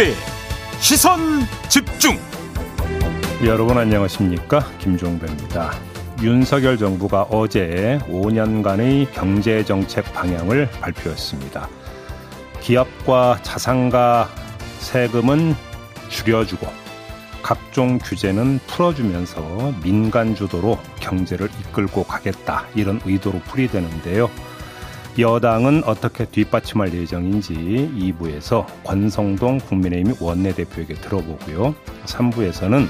김종배 0.00 0.14
시선 0.80 1.20
집중. 1.68 2.18
여러분 3.44 3.76
안녕하십니까? 3.76 4.60
김종배입니다. 4.78 5.72
윤석열 6.22 6.78
정부가 6.78 7.24
어제 7.24 7.98
5년간의 8.08 9.12
경제 9.12 9.62
정책 9.62 10.10
방향을 10.14 10.70
발표했습니다. 10.80 11.68
기업과 12.62 13.40
자산가 13.42 14.30
세금은 14.78 15.54
줄여주고 16.08 16.66
각종 17.42 17.98
규제는 17.98 18.60
풀어주면서 18.66 19.74
민간 19.82 20.34
주도로 20.34 20.78
경제를 20.98 21.50
이끌고 21.60 22.04
가겠다 22.04 22.64
이런 22.74 23.02
의도로 23.04 23.40
풀이되는데요. 23.40 24.30
여당은 25.18 25.82
어떻게 25.84 26.24
뒷받침할 26.24 26.94
예정인지 26.94 27.52
2부에서 27.54 28.64
권성동 28.84 29.58
국민의힘 29.58 30.14
원내대표에게 30.20 30.94
들어보고요. 30.94 31.74
3부에서는 32.06 32.86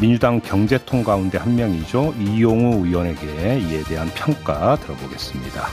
민주당 0.00 0.40
경제통 0.40 1.02
가운데 1.02 1.38
한 1.38 1.56
명이죠. 1.56 2.14
이용우 2.18 2.86
의원에게 2.86 3.58
이에 3.58 3.82
대한 3.84 4.08
평가 4.14 4.76
들어보겠습니다. 4.76 5.66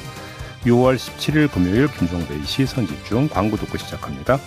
6월 0.63 0.95
17일 0.95 1.52
금요일 1.52 1.88
김종배의 1.88 2.43
시선 2.43 2.88
집중 2.88 3.27
광고 3.27 3.57
듣고 3.57 3.77
시작합니다. 3.77 4.40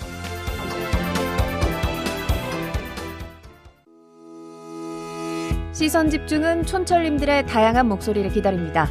시선 5.73 6.10
집중은 6.10 6.66
촌철님들의 6.66 7.46
다양한 7.46 7.88
목소리를 7.88 8.30
기다립니다. 8.32 8.91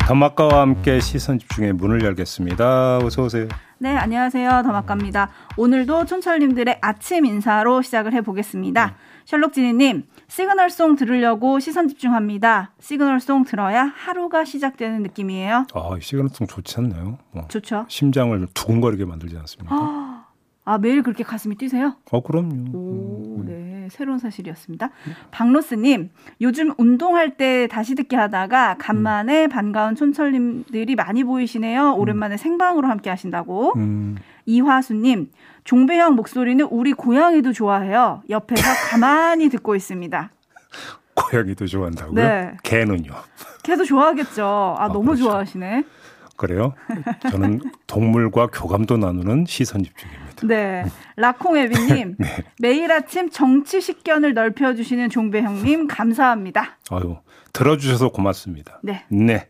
더마카와 0.00 0.60
함께 0.60 1.00
시선 1.00 1.38
집중의 1.38 1.72
문을 1.72 2.02
열겠습니다. 2.04 2.98
어서 2.98 3.22
오세요. 3.24 3.48
네, 3.78 3.96
안녕하세요. 3.96 4.62
더마카입니다. 4.62 5.30
오늘도 5.56 6.04
촌철님들의 6.04 6.78
아침 6.82 7.24
인사로 7.24 7.80
시작을 7.80 8.12
해보겠습니다. 8.12 8.86
네. 8.86 8.92
셜록지니님, 9.24 10.04
시그널송 10.28 10.96
들으려고 10.96 11.60
시선 11.60 11.88
집중합니다. 11.88 12.72
시그널송 12.78 13.44
들어야 13.44 13.84
하루가 13.84 14.44
시작되는 14.44 15.02
느낌이에요. 15.02 15.66
아, 15.72 15.90
시그널송 15.98 16.46
좋지 16.46 16.74
않나요? 16.78 17.18
뭐 17.32 17.46
좋죠. 17.48 17.86
심장을 17.88 18.46
두근거리게 18.52 19.06
만들지 19.06 19.38
않습니까? 19.38 20.26
아, 20.66 20.78
매일 20.78 21.02
그렇게 21.02 21.24
가슴이 21.24 21.56
뛰세요? 21.56 21.96
어, 22.10 22.22
그럼요. 22.22 22.76
오, 22.76 23.36
음. 23.40 23.46
네. 23.90 23.96
새로운 23.96 24.18
사실이었습니다. 24.18 24.90
박로스님, 25.30 26.10
요즘 26.40 26.72
운동할 26.78 27.36
때 27.36 27.66
다시 27.68 27.94
듣기 27.94 28.16
하다가 28.16 28.76
간만에 28.78 29.44
음. 29.44 29.48
반가운 29.48 29.94
촌철님들이 29.94 30.94
많이 30.94 31.24
보이시네요. 31.24 31.94
오랜만에 31.94 32.34
음. 32.34 32.36
생방으로 32.36 32.88
함께 32.88 33.10
하신다고. 33.10 33.74
음. 33.76 34.16
이화수님, 34.46 35.30
종배형 35.64 36.14
목소리는 36.14 36.64
우리 36.70 36.92
고양이도 36.92 37.52
좋아해요. 37.52 38.22
옆에서 38.30 38.62
가만히 38.90 39.48
듣고 39.48 39.76
있습니다. 39.76 40.30
고양이도 41.14 41.66
좋아한다고요? 41.66 42.14
네. 42.14 42.56
개는요? 42.62 43.12
개도 43.62 43.84
좋아하겠죠. 43.84 44.76
아, 44.78 44.84
아 44.84 44.88
너무 44.88 45.06
그렇죠. 45.06 45.24
좋아하시네. 45.24 45.84
그래요? 46.36 46.72
저는 47.30 47.60
동물과 47.86 48.46
교감도 48.46 48.96
나누는 48.96 49.44
시선 49.46 49.84
집중입니다. 49.84 50.29
네. 50.42 50.84
라콩에비님, 51.16 52.16
네. 52.18 52.26
매일 52.58 52.90
아침 52.92 53.30
정치 53.30 53.80
식견을 53.80 54.34
넓혀주시는 54.34 55.10
종배 55.10 55.42
형님, 55.42 55.86
감사합니다. 55.86 56.78
아유, 56.90 57.16
들어주셔서 57.52 58.10
고맙습니다. 58.10 58.80
네. 58.82 59.04
네. 59.08 59.48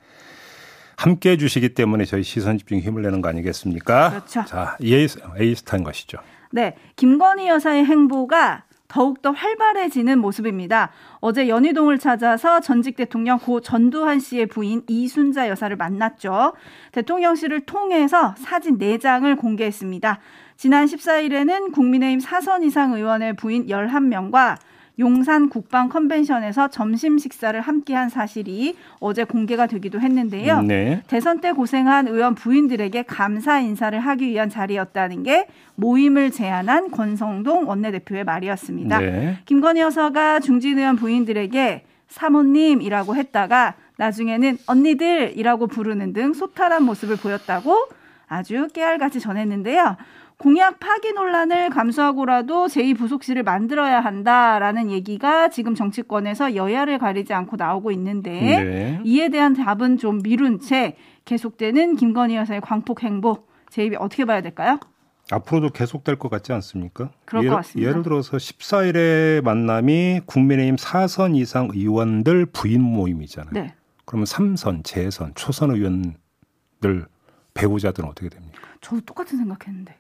함께 0.97 1.31
해주시기 1.31 1.75
때문에 1.75 2.05
저희 2.05 2.23
시선 2.23 2.59
집중 2.59 2.79
힘을 2.79 3.03
내는 3.03 3.23
거 3.23 3.29
아니겠습니까? 3.31 4.11
그렇죠. 4.11 4.45
자, 4.45 4.77
에이스타인 4.83 5.83
것이죠. 5.83 6.19
네. 6.53 6.77
김건희 6.97 7.49
여사의 7.49 7.87
행보가 7.87 8.65
더욱더 8.91 9.31
활발해지는 9.31 10.19
모습입니다. 10.19 10.91
어제 11.21 11.49
연희동을 11.49 11.99
찾아서 11.99 12.61
전직 12.61 12.97
대통령 12.97 13.39
고 13.39 13.61
전두환 13.61 14.19
씨의 14.19 14.47
부인 14.47 14.83
이순자 14.89 15.49
여사를 15.49 15.75
만났죠. 15.77 16.55
대통령실을 16.93 17.61
통해서 17.61 18.35
사진 18.37 18.79
4장을 18.79 19.39
공개했습니다. 19.39 20.19
지난 20.61 20.85
14일에는 20.85 21.73
국민의힘 21.73 22.21
사선 22.21 22.63
이상 22.65 22.93
의원의 22.93 23.33
부인 23.37 23.69
11명과 23.69 24.59
용산 24.99 25.49
국방 25.49 25.89
컨벤션에서 25.89 26.69
점심 26.69 27.17
식사를 27.17 27.59
함께한 27.59 28.11
사실이 28.11 28.77
어제 28.99 29.25
공개가 29.25 29.67
되기도 29.67 30.03
했는데요. 30.03 30.61
네. 30.61 31.03
대선 31.07 31.41
때 31.41 31.53
고생한 31.53 32.09
의원 32.09 32.35
부인들에게 32.35 33.05
감사 33.05 33.59
인사를 33.59 33.99
하기 33.99 34.29
위한 34.29 34.51
자리였다는 34.51 35.23
게 35.23 35.47
모임을 35.77 36.31
제안한 36.31 36.91
권성동 36.91 37.67
원내대표의 37.67 38.25
말이었습니다. 38.25 38.99
네. 38.99 39.39
김건희 39.47 39.81
여사가 39.81 40.41
중진 40.41 40.77
의원 40.77 40.97
부인들에게 40.97 41.85
사모님이라고 42.09 43.17
했다가 43.17 43.77
나중에는 43.97 44.59
언니들이라고 44.67 45.69
부르는 45.69 46.13
등 46.13 46.35
소탈한 46.35 46.83
모습을 46.83 47.17
보였다고 47.17 47.89
아주 48.31 48.69
깨알같이 48.73 49.19
전했는데요. 49.19 49.97
공약 50.39 50.79
파기 50.79 51.13
논란을 51.13 51.69
감수하고라도 51.69 52.67
제2부속실을 52.67 53.43
만들어야 53.43 54.01
한다라는 54.01 54.91
얘기가 54.91 55.49
지금 55.49 55.75
정치권에서 55.75 56.55
여야를 56.55 56.99
가리지 56.99 57.35
않고 57.35 57.57
나오고 57.57 57.91
있는데 57.91 58.31
네. 58.31 59.01
이에 59.05 59.29
대한 59.29 59.53
답은 59.53 59.99
좀 59.99 60.23
미룬 60.23 60.61
채 60.61 60.97
계속되는 61.25 61.97
김건희 61.97 62.37
여사의 62.37 62.61
광폭 62.63 63.03
행보 63.03 63.45
제2이 63.71 63.97
어떻게 63.99 64.25
봐야 64.25 64.41
될까요? 64.41 64.79
앞으로도 65.33 65.71
계속될 65.71 66.17
것 66.17 66.29
같지 66.31 66.53
않습니까? 66.53 67.11
그럴 67.25 67.43
예를, 67.43 67.51
것 67.51 67.57
같습니다. 67.57 67.91
예를 67.91 68.03
들어서 68.03 68.37
14일에 68.37 69.43
만남이 69.43 70.21
국민의힘 70.25 70.77
4선 70.77 71.37
이상 71.37 71.69
의원들 71.73 72.47
부인 72.47 72.81
모임이잖아요. 72.81 73.53
네. 73.53 73.75
그러면 74.05 74.25
3선, 74.25 74.85
재선, 74.85 75.33
초선 75.35 75.73
의원들 75.73 77.07
배우자들은 77.61 78.09
어떻게 78.09 78.29
됩니까? 78.29 78.61
저도 78.81 79.03
똑같은 79.03 79.39
생각했는데. 79.39 79.97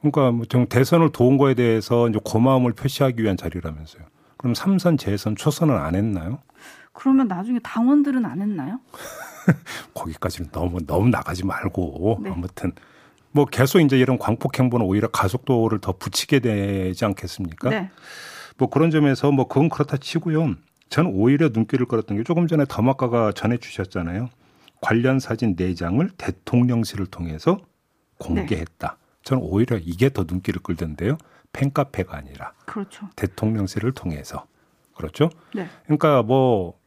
그러니까 0.00 0.30
뭐 0.30 0.46
대선을 0.66 1.10
도운 1.10 1.38
거에 1.38 1.54
대해서 1.54 2.08
이제 2.08 2.18
고마움을 2.24 2.72
표시하기 2.72 3.22
위한 3.22 3.36
자리라면서요. 3.36 4.04
그럼 4.36 4.54
삼선, 4.54 4.98
재선, 4.98 5.36
초선은 5.36 5.76
안 5.76 5.94
했나요? 5.94 6.40
그러면 6.92 7.28
나중에 7.28 7.58
당원들은 7.60 8.24
안 8.24 8.42
했나요? 8.42 8.80
거기까지는 9.94 10.50
너무 10.50 10.84
너무 10.86 11.08
나가지 11.08 11.44
말고 11.44 12.20
네. 12.22 12.30
아무튼 12.30 12.72
뭐 13.30 13.46
계속 13.46 13.80
이제 13.80 13.98
이런 13.98 14.18
광폭 14.18 14.58
행보는 14.58 14.84
오히려 14.84 15.08
가속도를 15.08 15.80
더 15.80 15.92
붙이게 15.92 16.40
되지 16.40 17.04
않겠습니까? 17.04 17.70
네. 17.70 17.90
뭐 18.58 18.68
그런 18.68 18.90
점에서 18.90 19.30
뭐 19.30 19.48
그건 19.48 19.68
그렇다 19.68 19.96
치고요. 19.96 20.54
저는 20.90 21.12
오히려 21.14 21.48
눈길을 21.48 21.86
끌었던 21.86 22.18
게 22.18 22.24
조금 22.24 22.46
전에 22.46 22.64
더마카가 22.68 23.32
전해 23.32 23.56
주셨잖아요. 23.56 24.28
관련 24.82 25.20
사진 25.20 25.56
4장을 25.56 26.10
대통령실을 26.18 27.06
통해서 27.06 27.58
공개했다. 28.18 28.96
네. 28.98 29.22
저는 29.22 29.42
오히려 29.42 29.78
이게 29.78 30.10
더 30.10 30.24
눈길을 30.28 30.60
끌던데요. 30.60 31.16
팬카페가 31.52 32.16
아니라 32.16 32.52
그렇죠. 32.66 33.08
대통령실을 33.16 33.92
통해서 33.92 34.44
그렇죠. 34.94 35.30
네. 35.54 35.68
그러니까 35.84 36.22
뭐 36.22 36.78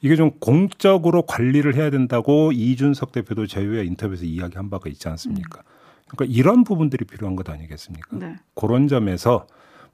이게 0.00 0.16
좀 0.16 0.30
공적으로 0.38 1.22
관리를 1.22 1.74
해야 1.74 1.90
된다고 1.90 2.52
이준석 2.52 3.12
대표도 3.12 3.46
제휴의 3.46 3.86
인터뷰에서 3.88 4.24
이야기한 4.24 4.70
바가 4.70 4.88
있지 4.88 5.08
않습니까? 5.08 5.60
음. 5.60 5.64
그러니까 6.08 6.36
이런 6.36 6.62
부분들이 6.64 7.04
필요한 7.04 7.34
것 7.34 7.48
아니겠습니까? 7.48 8.18
네. 8.18 8.36
그런 8.54 8.86
점에서 8.86 9.46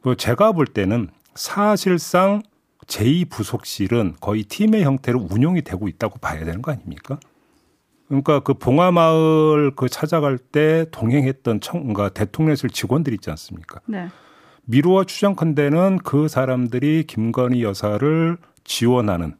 뭐 0.02 0.14
제가 0.14 0.52
볼 0.52 0.66
때는 0.66 1.08
사실상 1.34 2.42
제2부속실은 2.86 4.16
거의 4.20 4.44
팀의 4.44 4.82
형태로 4.82 5.28
운용이 5.30 5.62
되고 5.62 5.88
있다고 5.88 6.18
봐야 6.18 6.44
되는 6.44 6.60
거 6.60 6.72
아닙니까? 6.72 7.18
그러니까 8.08 8.40
그 8.40 8.54
봉화마을 8.54 9.72
그 9.76 9.88
찾아갈 9.88 10.38
때 10.38 10.86
동행했던 10.90 11.60
청, 11.60 11.80
그러니까 11.80 12.08
대통령실 12.08 12.70
직원들 12.70 13.12
있지 13.14 13.30
않습니까? 13.30 13.80
네. 13.86 14.08
미루와 14.64 15.04
추정컨대는 15.04 15.98
그 16.04 16.28
사람들이 16.28 17.04
김건희 17.06 17.62
여사를 17.62 18.36
지원하는 18.64 19.34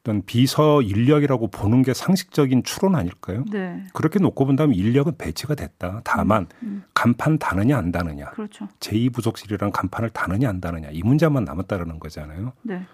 어떤 0.00 0.22
비서 0.22 0.80
인력이라고 0.80 1.48
보는 1.48 1.82
게 1.82 1.92
상식적인 1.92 2.62
추론 2.62 2.94
아닐까요? 2.94 3.44
네. 3.50 3.84
그렇게 3.92 4.18
놓고 4.18 4.46
본다면 4.46 4.74
인력은 4.74 5.16
배치가 5.18 5.54
됐다. 5.54 6.00
다만 6.04 6.46
음, 6.62 6.68
음. 6.68 6.84
간판 6.94 7.38
다느냐 7.38 7.76
안 7.76 7.92
다느냐. 7.92 8.30
그렇죠. 8.30 8.68
제2부속실이랑 8.80 9.70
간판을 9.72 10.10
다느냐 10.10 10.48
안 10.48 10.60
다느냐 10.60 10.88
이 10.92 11.02
문제만 11.02 11.44
남았다라는 11.44 11.98
거잖아요. 11.98 12.52
네. 12.62 12.86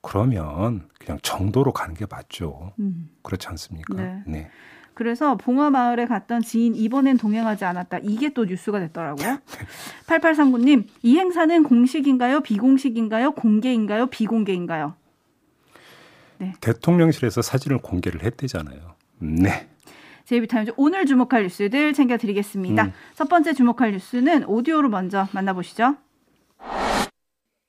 그러면 0.00 0.88
그냥 0.98 1.18
정도로 1.22 1.72
가는 1.72 1.94
게 1.94 2.06
맞죠. 2.08 2.72
음. 2.78 3.10
그렇지 3.22 3.48
않습니까? 3.48 3.94
네. 3.94 4.22
네. 4.26 4.50
그래서 4.94 5.36
봉화마을에 5.36 6.06
갔던 6.06 6.42
지인 6.42 6.74
이번엔 6.74 7.18
동행하지 7.18 7.64
않았다. 7.64 7.98
이게 8.02 8.30
또 8.30 8.44
뉴스가 8.44 8.80
됐더라고요. 8.80 9.38
8839님, 10.08 10.86
이 11.02 11.18
행사는 11.18 11.62
공식인가요? 11.62 12.40
비공식인가요? 12.40 13.32
공개인가요? 13.32 14.06
비공개인가요? 14.08 14.94
네. 16.38 16.52
대통령실에서 16.60 17.42
사진을 17.42 17.78
공개를 17.78 18.24
했대잖아요. 18.24 18.94
네. 19.20 19.68
제이비타임즈 20.24 20.72
오늘 20.76 21.06
주목할 21.06 21.44
뉴스들 21.44 21.94
챙겨드리겠습니다. 21.94 22.84
음. 22.84 22.92
첫 23.14 23.28
번째 23.28 23.54
주목할 23.54 23.92
뉴스는 23.92 24.44
오디오로 24.44 24.88
먼저 24.88 25.26
만나보시죠. 25.32 25.96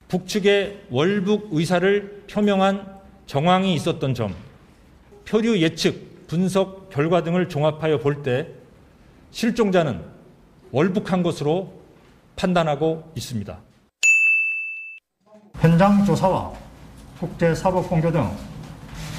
북측의 0.09 0.87
월북 0.89 1.49
의사를 1.51 2.25
표명한 2.29 2.99
정황이 3.27 3.75
있었던 3.75 4.15
점, 4.15 4.35
표류 5.25 5.59
예측, 5.61 6.27
분석 6.27 6.89
결과 6.89 7.23
등을 7.23 7.47
종합하여 7.47 7.99
볼 7.99 8.23
때 8.23 8.47
실종자는 9.31 10.03
월북한 10.71 11.21
것으로 11.21 11.71
판단하고 12.35 13.11
있습니다. 13.15 13.57
현장 15.59 16.03
조사와 16.03 16.53
국제 17.19 17.53
사법 17.53 17.87
공조 17.87 18.11
등 18.11 18.27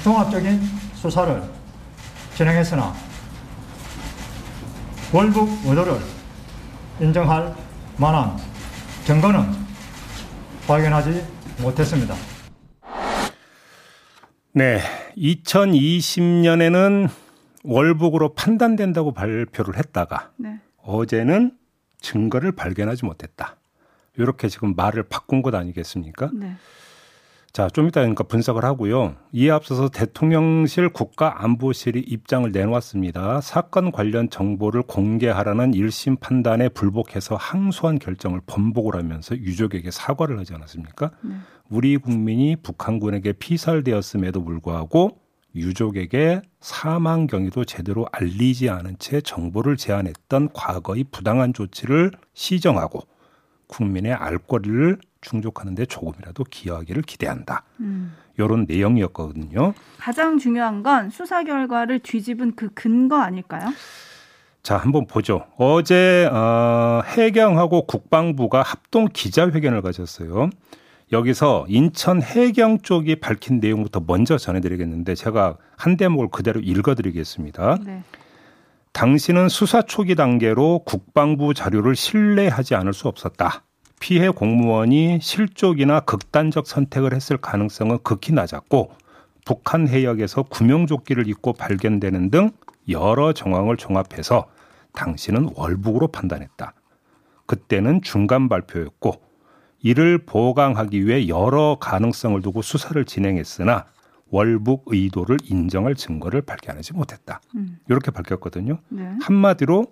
종합적인 0.03 0.59
수사를 0.95 1.41
진행했으나 2.35 2.93
월북 5.13 5.47
의도를 5.65 5.97
인정할 6.99 7.55
만한 7.97 8.37
증거는 9.05 9.60
발견하지 10.71 11.21
못했습니다. 11.61 12.15
네. 14.53 14.79
2020년에는 15.17 17.09
월북으로 17.65 18.33
판단된다고 18.35 19.11
발표를 19.11 19.75
했다가 19.75 20.31
네. 20.37 20.61
어제는 20.77 21.57
증거를 21.99 22.53
발견하지 22.53 23.03
못했다. 23.03 23.57
이렇게 24.15 24.47
지금 24.47 24.73
말을 24.73 25.03
바꾼 25.03 25.41
것 25.41 25.53
아니겠습니까? 25.53 26.29
네. 26.33 26.55
자, 27.53 27.67
좀 27.67 27.89
이따 27.89 27.99
그러니까 27.99 28.23
분석을 28.23 28.63
하고요. 28.63 29.15
이에 29.33 29.51
앞서서 29.51 29.89
대통령실 29.89 30.89
국가안보실이 30.89 31.99
입장을 31.99 32.49
내놓았습니다. 32.49 33.41
사건 33.41 33.91
관련 33.91 34.29
정보를 34.29 34.83
공개하라는 34.83 35.71
1심 35.71 36.21
판단에 36.21 36.69
불복해서 36.69 37.35
항소한 37.35 37.99
결정을 37.99 38.39
번복을 38.45 38.95
하면서 38.95 39.35
유족에게 39.35 39.91
사과를 39.91 40.39
하지 40.39 40.53
않았습니까? 40.53 41.11
네. 41.21 41.35
우리 41.69 41.97
국민이 41.97 42.55
북한군에게 42.55 43.33
피살되었음에도 43.33 44.45
불구하고 44.45 45.17
유족에게 45.53 46.41
사망 46.61 47.27
경위도 47.27 47.65
제대로 47.65 48.07
알리지 48.13 48.69
않은 48.69 48.95
채 48.99 49.19
정보를 49.19 49.75
제안했던 49.75 50.53
과거의 50.53 51.03
부당한 51.11 51.53
조치를 51.53 52.11
시정하고 52.33 53.01
국민의 53.67 54.13
알 54.13 54.37
권리를 54.37 54.99
충족하는데 55.21 55.85
조금이라도 55.85 56.43
기여하기를 56.43 57.03
기대한다. 57.03 57.63
음. 57.79 58.15
이런 58.37 58.65
내용이었거든요. 58.67 59.73
가장 59.97 60.37
중요한 60.37 60.83
건 60.83 61.09
수사 61.09 61.43
결과를 61.43 61.99
뒤집은 61.99 62.55
그 62.55 62.69
근거 62.73 63.17
아닐까요? 63.17 63.69
자, 64.63 64.77
한번 64.77 65.07
보죠. 65.07 65.45
어제 65.57 66.25
어, 66.31 67.01
해경하고 67.05 67.87
국방부가 67.87 68.61
합동 68.61 69.07
기자회견을 69.11 69.81
가졌어요. 69.81 70.49
여기서 71.11 71.65
인천 71.67 72.21
해경 72.21 72.79
쪽이 72.79 73.17
밝힌 73.17 73.59
내용부터 73.59 74.01
먼저 74.05 74.37
전해드리겠는데 74.37 75.15
제가 75.15 75.57
한 75.75 75.97
대목을 75.97 76.29
그대로 76.29 76.61
읽어드리겠습니다. 76.61 77.79
네. 77.85 78.03
당신은 78.93 79.49
수사 79.49 79.81
초기 79.81 80.15
단계로 80.15 80.83
국방부 80.85 81.53
자료를 81.53 81.95
신뢰하지 81.95 82.75
않을 82.75 82.93
수 82.93 83.07
없었다. 83.07 83.63
피해 84.01 84.29
공무원이 84.29 85.19
실족이나 85.21 86.01
극단적 86.01 86.65
선택을 86.67 87.13
했을 87.13 87.37
가능성은 87.37 87.99
극히 88.03 88.33
낮았고 88.33 88.91
북한 89.45 89.87
해역에서 89.87 90.43
구명조끼를 90.43 91.27
입고 91.27 91.53
발견되는 91.53 92.31
등 92.31 92.49
여러 92.89 93.31
정황을 93.31 93.77
종합해서 93.77 94.49
당신은 94.93 95.51
월북으로 95.55 96.07
판단했다. 96.07 96.73
그때는 97.45 98.01
중간 98.01 98.49
발표였고 98.49 99.21
이를 99.83 100.17
보강하기 100.17 101.05
위해 101.05 101.27
여러 101.27 101.77
가능성을 101.79 102.41
두고 102.41 102.63
수사를 102.63 103.03
진행했으나 103.05 103.85
월북 104.29 104.85
의도를 104.87 105.37
인정할 105.43 105.93
증거를 105.93 106.41
발견하지 106.41 106.93
못했다. 106.93 107.39
음. 107.55 107.77
이렇게 107.87 108.09
밝혔거든요. 108.09 108.79
네. 108.89 109.11
한마디로 109.21 109.85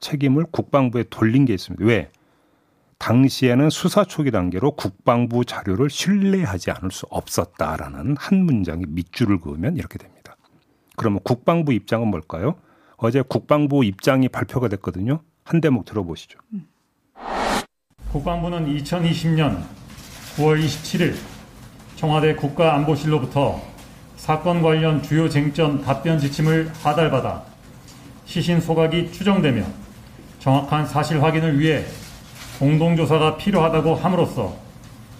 책임을 0.00 0.46
국방부에 0.50 1.04
돌린 1.10 1.44
게 1.44 1.54
있습니다. 1.54 1.84
왜? 1.84 2.10
당시에는 3.00 3.70
수사 3.70 4.04
초기 4.04 4.30
단계로 4.30 4.72
국방부 4.72 5.44
자료를 5.44 5.88
신뢰하지 5.88 6.70
않을 6.70 6.90
수 6.92 7.06
없었다라는 7.10 8.16
한 8.18 8.44
문장이 8.44 8.84
밑줄을 8.88 9.40
그으면 9.40 9.76
이렇게 9.76 9.98
됩니다. 9.98 10.36
그러면 10.96 11.20
국방부 11.24 11.72
입장은 11.72 12.08
뭘까요? 12.08 12.56
어제 12.98 13.22
국방부 13.26 13.84
입장이 13.84 14.28
발표가 14.28 14.68
됐거든요. 14.68 15.22
한 15.44 15.62
대목 15.62 15.86
들어보시죠. 15.86 16.38
국방부는 18.12 18.66
2020년 18.76 19.62
9월 20.36 20.62
27일 20.62 21.14
청와대 21.96 22.34
국가안보실로부터 22.34 23.62
사건 24.16 24.60
관련 24.60 25.02
주요 25.02 25.28
쟁점 25.28 25.82
답변 25.82 26.18
지침을 26.18 26.70
하달받아 26.82 27.44
시신 28.26 28.60
소각이 28.60 29.10
추정되며 29.10 29.64
정확한 30.38 30.86
사실 30.86 31.22
확인을 31.22 31.58
위해 31.58 31.84
공동조사가 32.60 33.38
필요하다고 33.38 33.94
함으로써 33.94 34.54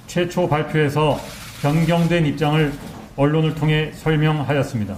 최초 0.06 0.46
발표에서 0.46 1.16
변경된 1.62 2.26
입장을 2.26 2.70
언론을 3.16 3.54
통해 3.54 3.90
설명하였습니다. 3.94 4.94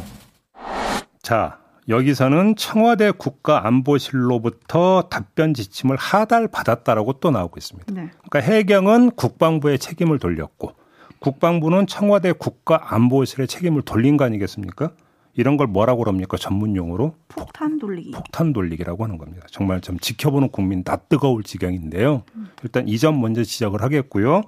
자, 1.22 1.58
여기서는 1.88 2.56
청와대 2.56 3.12
국가안보실로부터 3.12 5.02
답변 5.08 5.54
지침을 5.54 5.96
하달받았다라고 5.96 7.14
또 7.14 7.30
나오고 7.30 7.58
있습니다. 7.58 7.92
네. 7.94 8.10
그러니까 8.28 8.52
해경은 8.52 9.12
국방부에 9.12 9.76
책임을 9.76 10.18
돌렸고 10.18 10.72
국방부는 11.20 11.86
청와대 11.86 12.32
국가안보실에 12.32 13.46
책임을 13.46 13.82
돌린 13.82 14.16
거 14.16 14.24
아니겠습니까? 14.24 14.90
이런 15.34 15.56
걸 15.56 15.66
뭐라고 15.66 16.00
그럽니까? 16.04 16.36
전문 16.36 16.76
용어로 16.76 17.14
폭탄 17.28 17.78
돌리기. 17.78 18.10
폭탄 18.10 18.52
돌리기라고 18.52 19.04
하는 19.04 19.16
겁니다. 19.18 19.46
정말 19.50 19.80
좀 19.80 19.98
지켜보는 19.98 20.50
국민 20.50 20.84
다 20.84 20.96
뜨거울 20.96 21.42
지경인데요. 21.42 22.24
일단 22.62 22.86
이 22.88 22.98
점 22.98 23.20
먼저 23.20 23.42
지적을 23.42 23.82
하겠고요. 23.82 24.42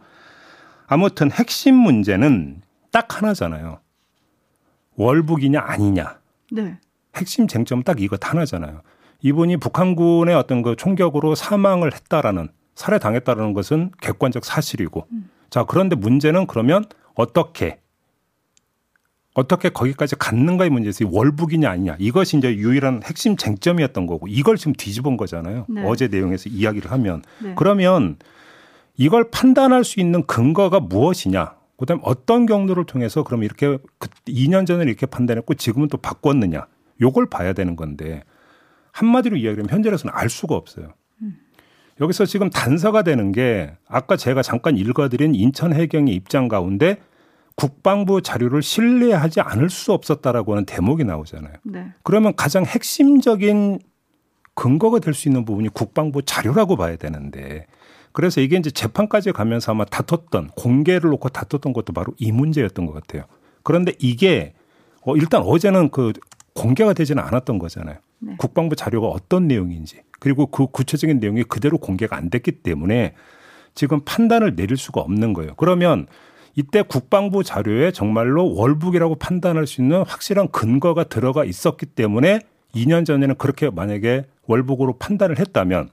아무튼 0.86 1.30
핵심 1.32 1.74
문제는 1.76 2.60
딱 2.90 3.16
하나잖아요. 3.16 3.78
월북이냐 4.96 5.60
아니냐. 5.60 6.18
네. 6.52 6.78
핵심 7.16 7.48
쟁점 7.48 7.82
딱 7.82 8.00
이거 8.00 8.16
하나잖아요. 8.20 8.82
이분이 9.22 9.56
북한군의 9.56 10.34
어떤 10.34 10.62
그 10.62 10.76
총격으로 10.76 11.34
사망을 11.34 11.94
했다라는 11.94 12.48
살해당했다라는 12.74 13.54
것은 13.54 13.92
객관적 14.00 14.44
사실이고. 14.44 15.06
음. 15.12 15.30
자, 15.48 15.64
그런데 15.64 15.96
문제는 15.96 16.46
그러면 16.46 16.84
어떻게 17.14 17.80
어떻게 19.34 19.68
거기까지 19.68 20.14
갔는가의 20.16 20.70
문제에서 20.70 21.04
월북이냐 21.10 21.68
아니냐 21.68 21.96
이것이 21.98 22.38
이제 22.38 22.54
유일한 22.54 23.02
핵심 23.04 23.36
쟁점이었던 23.36 24.06
거고 24.06 24.28
이걸 24.28 24.56
지금 24.56 24.72
뒤집은 24.72 25.16
거잖아요. 25.16 25.66
네. 25.68 25.84
어제 25.84 26.06
내용에서 26.06 26.48
이야기를 26.48 26.90
하면 26.92 27.22
네. 27.42 27.52
그러면 27.56 28.16
이걸 28.96 29.30
판단할 29.30 29.82
수 29.82 30.00
있는 30.00 30.24
근거가 30.24 30.78
무엇이냐? 30.80 31.56
그다음 31.76 31.98
에 31.98 32.02
어떤 32.04 32.46
경로를 32.46 32.84
통해서 32.84 33.24
그럼 33.24 33.42
이렇게 33.42 33.78
2년 34.26 34.60
그 34.60 34.64
전에 34.66 34.84
이렇게 34.84 35.06
판단했고 35.06 35.54
지금은 35.54 35.88
또 35.88 35.98
바꿨느냐? 35.98 36.66
요걸 37.00 37.28
봐야 37.28 37.52
되는 37.52 37.74
건데 37.74 38.22
한마디로 38.92 39.36
이야기하면 39.36 39.68
현재로서는 39.68 40.14
알 40.14 40.30
수가 40.30 40.54
없어요. 40.54 40.94
음. 41.22 41.36
여기서 42.00 42.26
지금 42.26 42.50
단서가 42.50 43.02
되는 43.02 43.32
게 43.32 43.72
아까 43.88 44.16
제가 44.16 44.42
잠깐 44.42 44.76
읽어드린 44.76 45.34
인천 45.34 45.72
해경의 45.72 46.14
입장 46.14 46.46
가운데 46.46 47.00
국방부 47.56 48.20
자료를 48.20 48.62
신뢰하지 48.62 49.40
않을 49.40 49.70
수 49.70 49.92
없었다라고 49.92 50.52
하는 50.52 50.64
대목이 50.64 51.04
나오잖아요. 51.04 51.54
네. 51.62 51.92
그러면 52.02 52.34
가장 52.34 52.64
핵심적인 52.64 53.78
근거가 54.54 54.98
될 55.00 55.14
수 55.14 55.28
있는 55.28 55.44
부분이 55.44 55.68
국방부 55.68 56.22
자료라고 56.22 56.76
봐야 56.76 56.96
되는데 56.96 57.66
그래서 58.12 58.40
이게 58.40 58.56
이제 58.56 58.70
재판까지 58.70 59.32
가면서 59.32 59.72
아마 59.72 59.84
다퉜던 59.84 60.50
공개를 60.56 61.10
놓고 61.10 61.28
다퉜던 61.30 61.72
것도 61.72 61.92
바로 61.92 62.12
이 62.18 62.30
문제였던 62.30 62.86
것 62.86 62.92
같아요. 62.92 63.24
그런데 63.62 63.92
이게 63.98 64.54
어, 65.02 65.16
일단 65.16 65.42
어제는 65.42 65.90
그 65.90 66.12
공개가 66.54 66.92
되지는 66.92 67.22
않았던 67.22 67.58
거잖아요. 67.58 67.98
네. 68.20 68.34
국방부 68.38 68.76
자료가 68.76 69.08
어떤 69.08 69.48
내용인지 69.48 70.02
그리고 70.20 70.46
그 70.46 70.66
구체적인 70.66 71.18
내용이 71.18 71.42
그대로 71.44 71.78
공개가 71.78 72.16
안 72.16 72.30
됐기 72.30 72.52
때문에 72.62 73.14
지금 73.74 74.00
판단을 74.04 74.54
내릴 74.54 74.76
수가 74.76 75.00
없는 75.00 75.32
거예요. 75.32 75.54
그러면 75.56 76.06
이때 76.56 76.82
국방부 76.82 77.42
자료에 77.42 77.90
정말로 77.90 78.54
월북이라고 78.54 79.16
판단할 79.16 79.66
수 79.66 79.80
있는 79.80 80.02
확실한 80.02 80.48
근거가 80.48 81.04
들어가 81.04 81.44
있었기 81.44 81.86
때문에 81.86 82.40
2년 82.74 83.04
전에는 83.04 83.36
그렇게 83.36 83.70
만약에 83.70 84.24
월북으로 84.46 84.98
판단을 84.98 85.38
했다면 85.38 85.90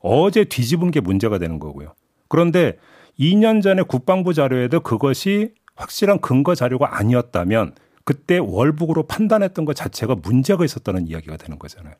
어제 0.00 0.44
뒤집은 0.44 0.90
게 0.90 1.00
문제가 1.00 1.38
되는 1.38 1.58
거고요. 1.58 1.94
그런데 2.28 2.78
2년 3.18 3.62
전에 3.62 3.82
국방부 3.82 4.34
자료에도 4.34 4.80
그것이 4.80 5.52
확실한 5.74 6.20
근거 6.20 6.54
자료가 6.54 6.98
아니었다면 6.98 7.74
그때 8.04 8.38
월북으로 8.38 9.04
판단했던 9.04 9.64
것 9.64 9.76
자체가 9.76 10.16
문제가 10.16 10.64
있었다는 10.64 11.06
이야기가 11.06 11.36
되는 11.36 11.58
거잖아요. 11.58 11.94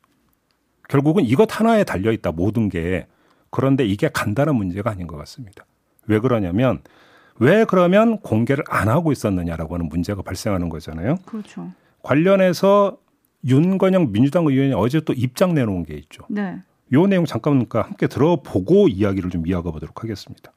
결국은 0.88 1.24
이것 1.24 1.58
하나에 1.58 1.84
달려 1.84 2.12
있다 2.12 2.32
모든 2.32 2.68
게 2.68 3.06
그런데 3.50 3.84
이게 3.84 4.08
간단한 4.12 4.56
문제가 4.56 4.90
아닌 4.90 5.06
것 5.06 5.16
같습니다. 5.18 5.64
왜 6.06 6.18
그러냐면 6.18 6.80
왜 7.38 7.64
그러면 7.64 8.18
공개를 8.18 8.64
안 8.68 8.88
하고 8.88 9.12
있었느냐라고 9.12 9.74
하는 9.74 9.88
문제가 9.88 10.22
발생하는 10.22 10.68
거잖아요. 10.68 11.16
그렇죠. 11.24 11.72
관련해서 12.02 12.98
윤건영 13.46 14.12
민주당 14.12 14.46
의원이 14.46 14.72
어제 14.74 15.00
또 15.00 15.12
입장 15.12 15.54
내놓은 15.54 15.84
게 15.84 15.94
있죠. 15.94 16.24
네. 16.28 16.56
요 16.92 17.06
내용 17.06 17.24
잠깐 17.24 17.54
그러니까 17.54 17.82
함께 17.82 18.06
들어보고 18.06 18.88
이야기를 18.88 19.30
좀 19.30 19.46
이어가 19.46 19.70
보도록 19.70 20.02
하겠습니다. 20.02 20.52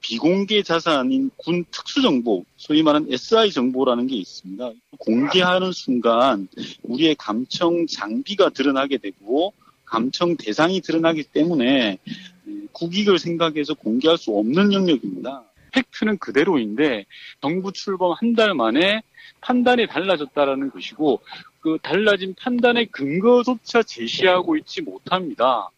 비공개 0.00 0.62
자산인 0.62 1.32
군 1.36 1.64
특수정보, 1.72 2.44
소위 2.56 2.84
말하는 2.84 3.12
SI 3.12 3.50
정보라는 3.50 4.06
게 4.06 4.14
있습니다. 4.14 4.70
공개하는 4.98 5.72
순간 5.72 6.46
우리의 6.84 7.16
감청 7.16 7.88
장비가 7.88 8.50
드러나게 8.50 8.98
되고 8.98 9.52
감청 9.84 10.36
대상이 10.36 10.80
드러나기 10.80 11.24
때문에 11.24 11.98
국익을 12.72 13.18
생각해서 13.18 13.74
공개할 13.74 14.18
수 14.18 14.32
없는 14.36 14.72
영역입니다. 14.72 15.42
팩트는 15.72 16.18
그대로인데 16.18 17.04
정부 17.40 17.72
출범 17.72 18.12
한 18.12 18.34
달 18.34 18.54
만에 18.54 19.02
판단이 19.40 19.86
달라졌다라는 19.86 20.70
것이고 20.70 21.20
그 21.60 21.78
달라진 21.82 22.34
판단의 22.38 22.86
근거조차 22.86 23.82
제시하고 23.82 24.56
있지 24.56 24.82
못합니다. 24.82 25.68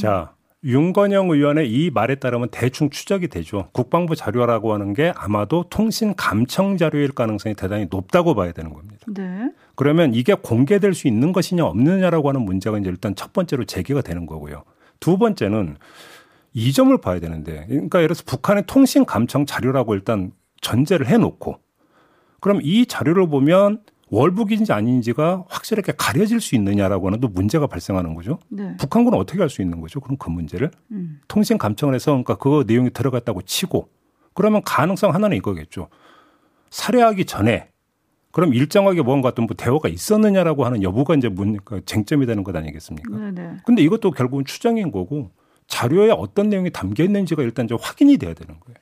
자, 0.00 0.32
윤건영 0.64 1.30
의원의 1.30 1.70
이 1.70 1.90
말에 1.90 2.16
따르면 2.16 2.48
대충 2.50 2.90
추적이 2.90 3.28
되죠. 3.28 3.68
국방부 3.72 4.16
자료라고 4.16 4.72
하는 4.72 4.92
게 4.92 5.12
아마도 5.16 5.64
통신 5.70 6.14
감청 6.16 6.76
자료일 6.76 7.12
가능성이 7.12 7.54
대단히 7.54 7.86
높다고 7.90 8.34
봐야 8.34 8.52
되는 8.52 8.72
겁니다. 8.72 9.06
네. 9.06 9.50
그러면 9.76 10.14
이게 10.14 10.34
공개될 10.34 10.94
수 10.94 11.06
있는 11.06 11.32
것이냐 11.32 11.64
없느냐라고 11.64 12.28
하는 12.28 12.42
문제가 12.42 12.78
이제 12.78 12.90
일단 12.90 13.14
첫 13.14 13.32
번째로 13.32 13.64
제기가 13.64 14.02
되는 14.02 14.26
거고요. 14.26 14.64
두 15.00 15.18
번째는 15.18 15.76
이 16.54 16.72
점을 16.72 16.96
봐야 16.98 17.20
되는데, 17.20 17.66
그러니까 17.68 17.98
예를 17.98 18.14
들어서 18.14 18.24
북한의 18.26 18.64
통신 18.66 19.04
감청 19.04 19.46
자료라고 19.46 19.94
일단 19.94 20.32
전제를 20.60 21.06
해놓고, 21.06 21.58
그럼 22.40 22.60
이 22.62 22.86
자료를 22.86 23.28
보면 23.28 23.82
월북인지 24.10 24.72
아닌지가 24.72 25.44
확실하게 25.48 25.92
가려질 25.98 26.40
수 26.40 26.54
있느냐라고 26.54 27.08
하는 27.08 27.20
또 27.20 27.28
문제가 27.28 27.66
발생하는 27.66 28.14
거죠. 28.14 28.38
네. 28.48 28.74
북한군은 28.78 29.18
어떻게 29.18 29.38
할 29.40 29.50
수 29.50 29.60
있는 29.60 29.80
거죠? 29.80 30.00
그럼 30.00 30.16
그 30.16 30.30
문제를 30.30 30.70
음. 30.92 31.20
통신 31.28 31.58
감청을 31.58 31.94
해서 31.94 32.12
그러니까 32.12 32.36
그 32.36 32.64
내용이 32.66 32.90
들어갔다고 32.90 33.42
치고 33.42 33.90
그러면 34.32 34.62
가능성 34.64 35.12
하나는 35.12 35.36
이거겠죠. 35.36 35.88
살해하기 36.70 37.26
전에 37.26 37.68
그럼 38.30 38.54
일정하게 38.54 39.02
뭔가 39.02 39.28
어떤 39.28 39.46
뭐 39.46 39.56
대화가 39.56 39.88
있었느냐라고 39.88 40.64
하는 40.64 40.82
여부가 40.82 41.14
이제 41.14 41.28
문, 41.28 41.58
그 41.64 41.84
쟁점이 41.84 42.26
되는 42.26 42.44
것 42.44 42.54
아니겠습니까? 42.54 43.16
네네. 43.16 43.56
근데 43.64 43.82
이것도 43.82 44.10
결국은 44.10 44.44
추정인 44.44 44.92
거고 44.92 45.30
자료에 45.66 46.10
어떤 46.10 46.48
내용이 46.48 46.70
담겨 46.70 47.04
있는지가 47.04 47.42
일단 47.42 47.68
좀 47.68 47.78
확인이 47.80 48.16
돼야 48.18 48.34
되는 48.34 48.58
거예요. 48.60 48.76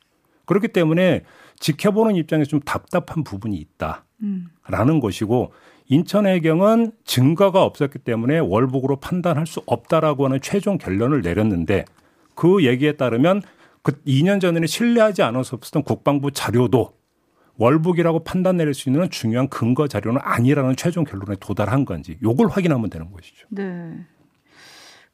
그렇기 0.47 0.69
때문에 0.69 1.23
지켜보는 1.59 2.17
입장에서 2.17 2.49
좀 2.49 2.61
답답한 2.61 3.25
부분이 3.25 3.57
있다라는 3.57 4.03
음. 4.23 5.00
것이고 5.00 5.53
인천 5.88 6.26
해경은 6.26 6.93
증거가 7.05 7.62
없었기 7.62 8.00
때문에 8.00 8.38
월북으로 8.38 8.97
판단할 8.97 9.47
수 9.47 9.62
없다라고 9.67 10.25
하는 10.25 10.41
최종 10.41 10.79
결론을 10.79 11.23
내렸는데 11.23 11.85
그 12.35 12.65
얘기에 12.65 12.93
따르면 12.93 13.43
그 13.83 13.93
2년 14.05 14.41
전에는 14.41 14.67
신뢰하지 14.67 15.23
수 15.45 15.55
없었던 15.55 15.85
국방부 15.85 16.33
자료도 16.33 16.96
월북이라고 17.59 18.25
판단 18.25 18.57
내릴 18.57 18.75
수 18.75 18.89
있는 18.89 19.09
중요한 19.11 19.49
근거 19.49 19.89
자료는 19.89 20.21
아니라는 20.23 20.77
최종 20.77 21.05
결론에 21.05 21.37
도달한 21.41 21.85
건지 21.85 22.19
요걸 22.23 22.49
확인하면 22.49 22.91
되는 22.91 23.11
것이죠. 23.11 23.47
네. 23.51 23.93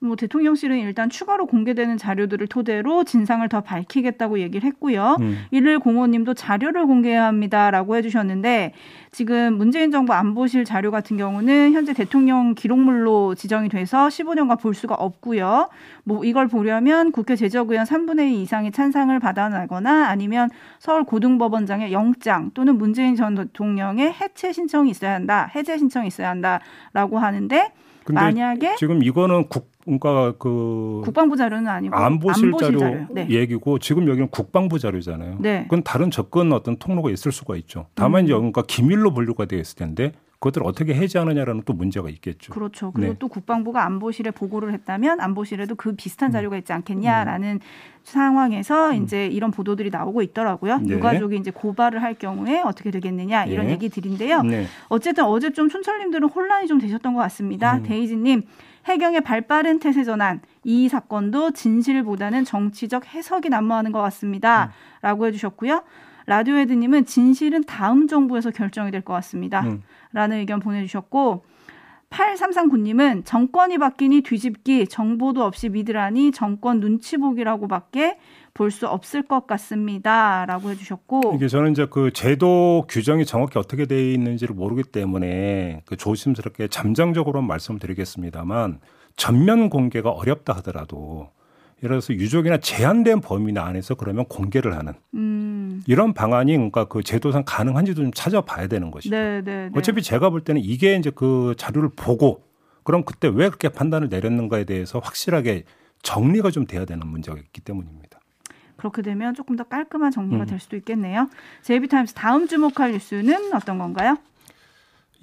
뭐 0.02 0.16
대통령실은 0.16 0.78
일단 0.78 1.08
추가로 1.08 1.46
공개되는 1.46 1.96
자료들을 1.96 2.48
토대로 2.48 3.04
진상을 3.04 3.48
더 3.48 3.60
밝히겠다고 3.60 4.40
얘기를 4.40 4.66
했고요. 4.66 5.16
음. 5.20 5.38
1105님도 5.52 6.34
자료를 6.36 6.86
공개해야 6.86 7.26
합니다라고 7.26 7.96
해주셨는데 7.96 8.72
지금 9.12 9.56
문재인 9.56 9.90
정부 9.92 10.12
안보실 10.12 10.64
자료 10.64 10.90
같은 10.90 11.16
경우는 11.16 11.72
현재 11.72 11.92
대통령 11.92 12.54
기록물로 12.54 13.36
지정이 13.36 13.68
돼서 13.68 14.08
15년간 14.08 14.60
볼 14.60 14.74
수가 14.74 14.94
없고요. 14.94 15.68
뭐 16.02 16.24
이걸 16.24 16.48
보려면 16.48 17.12
국회 17.12 17.36
제적의원 17.36 17.86
3분의 17.86 18.32
2 18.32 18.42
이상의 18.42 18.72
찬상을 18.72 19.16
받아나거나 19.20 20.08
아니면 20.08 20.50
서울 20.80 21.04
고등법원장의 21.04 21.92
영장 21.92 22.50
또는 22.54 22.76
문재인 22.76 23.14
전 23.14 23.36
대통령의 23.36 24.12
해체 24.12 24.52
신청이 24.52 24.90
있어야 24.90 25.14
한다, 25.14 25.48
해제 25.54 25.78
신청이 25.78 26.08
있어야 26.08 26.30
한다라고 26.30 27.18
하는데 27.18 27.72
만약에 28.10 28.76
지금 28.76 29.02
이거는 29.02 29.48
국 29.48 29.71
그러니까 29.84 30.32
그 30.38 31.00
국방부 31.04 31.36
자료는 31.36 31.68
아니고 31.68 31.96
안보실, 31.96 32.46
안보실 32.46 32.66
자료 32.66 32.78
자료요. 32.78 33.06
네. 33.10 33.26
얘기고 33.28 33.78
지금 33.78 34.08
여기는 34.08 34.28
국방부 34.28 34.78
자료잖아요. 34.78 35.38
네. 35.40 35.64
그건 35.64 35.82
다른 35.82 36.10
접근 36.10 36.52
어떤 36.52 36.76
통로가 36.76 37.10
있을 37.10 37.32
수가 37.32 37.56
있죠. 37.56 37.86
다만 37.94 38.22
음. 38.22 38.24
이제 38.24 38.34
그러니까 38.34 38.62
기밀로 38.62 39.12
분류가 39.12 39.46
되어 39.46 39.58
있을 39.58 39.76
텐데 39.76 40.12
그것들을 40.42 40.66
어떻게 40.66 40.94
해제하느냐라는 40.94 41.62
또 41.64 41.72
문제가 41.72 42.10
있겠죠. 42.10 42.52
그렇죠. 42.52 42.90
그리고 42.90 43.12
네. 43.12 43.18
또 43.20 43.28
국방부가 43.28 43.84
안보실에 43.86 44.32
보고를 44.32 44.72
했다면 44.72 45.20
안보실에도 45.20 45.76
그 45.76 45.94
비슷한 45.94 46.30
음. 46.30 46.32
자료가 46.32 46.56
있지 46.58 46.72
않겠냐라는 46.72 47.60
상황에서 48.02 48.92
이제 48.94 49.28
이런 49.28 49.52
보도들이 49.52 49.90
나오고 49.90 50.20
있더라고요. 50.22 50.78
네. 50.78 50.94
유가족이 50.94 51.36
이제 51.36 51.52
고발을 51.52 52.02
할 52.02 52.14
경우에 52.14 52.60
어떻게 52.60 52.90
되겠느냐 52.90 53.44
이런 53.44 53.66
예. 53.66 53.70
얘기들인데요. 53.72 54.42
네. 54.42 54.66
어쨌든 54.88 55.24
어제 55.24 55.52
좀 55.52 55.68
촌철님들은 55.68 56.28
혼란이 56.28 56.66
좀 56.66 56.80
되셨던 56.80 57.14
것 57.14 57.20
같습니다. 57.20 57.76
음. 57.76 57.84
데이지님 57.84 58.42
해경의 58.86 59.20
발빠른 59.20 59.78
태세 59.78 60.02
전환 60.02 60.40
이 60.64 60.88
사건도 60.88 61.52
진실보다는 61.52 62.44
정치적 62.44 63.06
해석이 63.14 63.48
난무하는 63.48 63.92
것 63.92 64.00
음. 64.00 64.02
같습니다.라고 64.02 65.26
해주셨고요. 65.28 65.84
라디오헤드님은 66.26 67.06
진실은 67.06 67.64
다음 67.64 68.06
정부에서 68.08 68.50
결정이 68.50 68.90
될 68.90 69.02
것 69.02 69.12
같습니다. 69.14 69.62
음. 69.62 69.82
라는 70.12 70.38
의견 70.38 70.60
보내주셨고 70.60 71.44
8339님은 72.10 73.24
정권이 73.24 73.78
바뀌니 73.78 74.20
뒤집기 74.20 74.86
정보도 74.86 75.42
없이 75.42 75.68
믿으라니 75.70 76.30
정권 76.30 76.78
눈치 76.80 77.16
보기라고밖에 77.16 78.18
볼수 78.54 78.86
없을 78.86 79.22
것 79.22 79.46
같습니다. 79.46 80.44
라고 80.46 80.70
해주셨고 80.70 81.32
이게 81.36 81.48
저는 81.48 81.72
이제 81.72 81.86
그 81.90 82.12
제도 82.12 82.84
규정이 82.88 83.24
정확히 83.24 83.58
어떻게 83.58 83.86
되어 83.86 83.98
있는지를 83.98 84.54
모르기 84.54 84.82
때문에 84.82 85.82
그 85.86 85.96
조심스럽게 85.96 86.68
잠정적으로 86.68 87.40
말씀드리겠습니다만 87.40 88.80
전면 89.16 89.70
공개가 89.70 90.10
어렵다 90.10 90.52
하더라도 90.56 91.30
예를 91.82 92.00
들어서 92.00 92.14
유족이나 92.14 92.58
제한된 92.58 93.20
범위 93.20 93.58
안에서 93.58 93.94
그러면 93.96 94.24
공개를 94.26 94.76
하는 94.76 94.94
음, 95.14 95.82
이런 95.86 96.14
방안이 96.14 96.52
그러니까 96.52 96.84
그 96.84 97.02
제도상 97.02 97.42
가능한지도 97.44 98.02
좀 98.02 98.12
찾아봐야 98.12 98.68
되는 98.68 98.90
것이죠. 98.90 99.14
네, 99.14 99.42
네, 99.42 99.68
네. 99.68 99.70
어차피 99.74 100.02
제가 100.02 100.30
볼 100.30 100.42
때는 100.42 100.62
이게 100.64 100.96
이제 100.96 101.10
그 101.10 101.54
자료를 101.58 101.90
보고 101.96 102.44
그럼 102.84 103.04
그때 103.04 103.28
왜 103.28 103.48
그렇게 103.48 103.68
판단을 103.68 104.08
내렸는가에 104.08 104.64
대해서 104.64 105.00
확실하게 105.00 105.64
정리가 106.02 106.50
좀 106.50 106.66
돼야 106.66 106.84
되는 106.84 107.06
문제가 107.06 107.38
있기 107.38 107.60
때문입니다. 107.60 108.20
그렇게 108.76 109.02
되면 109.02 109.34
조금 109.34 109.56
더 109.56 109.64
깔끔한 109.64 110.10
정리가 110.10 110.44
음. 110.44 110.46
될 110.46 110.58
수도 110.58 110.76
있겠네요. 110.76 111.28
제이비타임스 111.62 112.14
다음 112.14 112.48
주목할 112.48 112.92
뉴스는 112.92 113.54
어떤 113.54 113.78
건가요? 113.78 114.18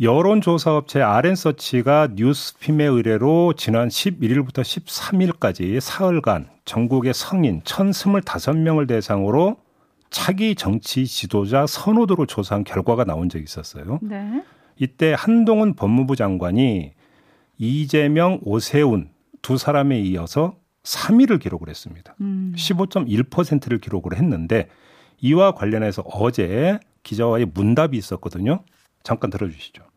여론조사업체 0.02 1.02
아랜서치가 1.02 2.08
뉴스핌의 2.16 2.88
의뢰로 2.88 3.54
지난 3.58 3.90
11일부터 3.90 4.62
13일까지 4.62 5.82
사흘간 5.82 6.48
전국의 6.64 7.14
성인 7.14 7.62
1,025명을 7.64 8.88
대상으로 8.88 9.58
차기 10.10 10.56
정치 10.56 11.06
지도자 11.06 11.68
선호도를 11.68 12.28
조사한 12.28 12.64
결과가 12.64 13.04
나온 13.04 13.28
적이 13.28 13.44
있었어요. 13.44 14.00
네. 14.02 14.42
이때 14.78 15.14
한동훈 15.18 15.74
법무부 15.74 16.16
장관이 16.16 16.94
이재명, 17.58 18.40
오세훈 18.44 19.10
두 19.42 19.58
사람에 19.58 20.00
이어서 20.00 20.56
3위를 20.84 21.42
기록을 21.42 21.68
했습니다. 21.68 22.16
음, 22.22 22.54
15.1%를 22.56 23.80
기록을 23.80 24.18
했는데 24.18 24.70
이와 25.20 25.52
관련해서 25.52 26.04
어제 26.06 26.80
기자와의 27.04 27.48
문답이 27.54 27.98
있었거든요. 27.98 28.64
잠깐 29.04 29.30
들어주시죠. 29.30 29.89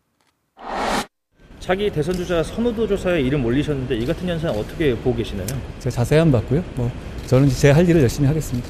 자기 1.62 1.88
대선 1.92 2.12
주자 2.16 2.42
선호도 2.42 2.88
조사에 2.88 3.20
이름 3.20 3.44
올리셨는데 3.44 3.96
이 3.96 4.04
같은 4.04 4.26
현상 4.28 4.50
어떻게 4.50 4.96
보고 4.96 5.14
계시나요? 5.14 5.46
제가 5.78 5.90
자세히 5.94 6.18
안 6.18 6.32
봤고요. 6.32 6.60
뭐 6.74 6.90
저는 7.28 7.48
제 7.48 7.70
할 7.70 7.88
일을 7.88 8.02
열심히 8.02 8.26
하겠습니다. 8.26 8.68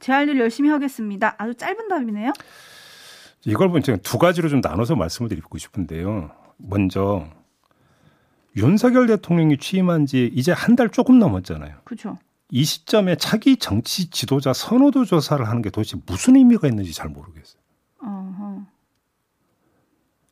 제 0.00 0.12
할 0.12 0.28
일 0.28 0.40
열심히 0.40 0.70
하겠습니다. 0.70 1.36
아주 1.38 1.54
짧은 1.54 1.86
답이네요. 1.86 2.32
이걸 3.44 3.68
보면 3.68 3.84
제가 3.84 3.98
두 4.02 4.18
가지로 4.18 4.48
좀 4.48 4.60
나눠서 4.60 4.96
말씀을 4.96 5.28
드리고 5.28 5.56
싶은데요. 5.56 6.32
먼저 6.56 7.24
윤석열 8.56 9.06
대통령이 9.06 9.58
취임한 9.58 10.06
지 10.06 10.28
이제 10.34 10.50
한 10.50 10.74
달 10.74 10.88
조금 10.88 11.20
넘었잖아요. 11.20 11.76
그렇죠. 11.84 12.18
이 12.50 12.64
시점에 12.64 13.14
차기 13.14 13.56
정치 13.56 14.10
지도자 14.10 14.52
선호도 14.52 15.04
조사를 15.04 15.46
하는 15.46 15.62
게 15.62 15.70
도대체 15.70 15.96
무슨 16.06 16.34
의미가 16.34 16.66
있는지 16.66 16.92
잘 16.92 17.08
모르겠어요. 17.08 17.60